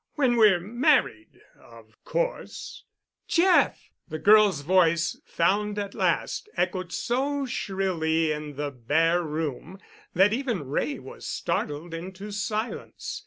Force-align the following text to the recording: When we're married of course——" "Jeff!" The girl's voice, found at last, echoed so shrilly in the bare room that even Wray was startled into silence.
When 0.15 0.35
we're 0.35 0.59
married 0.59 1.39
of 1.59 1.93
course——" 2.05 2.85
"Jeff!" 3.27 3.91
The 4.09 4.17
girl's 4.17 4.61
voice, 4.61 5.21
found 5.27 5.77
at 5.77 5.93
last, 5.93 6.49
echoed 6.57 6.91
so 6.91 7.45
shrilly 7.45 8.31
in 8.31 8.55
the 8.55 8.71
bare 8.71 9.21
room 9.21 9.77
that 10.15 10.33
even 10.33 10.63
Wray 10.63 10.97
was 10.97 11.27
startled 11.27 11.93
into 11.93 12.31
silence. 12.31 13.19